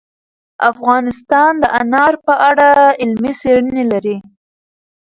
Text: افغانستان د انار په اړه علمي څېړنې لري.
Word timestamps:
افغانستان 0.71 1.51
د 1.59 1.65
انار 1.79 2.13
په 2.25 2.33
اړه 2.49 2.69
علمي 3.01 3.33
څېړنې 3.41 3.83
لري. 3.91 4.17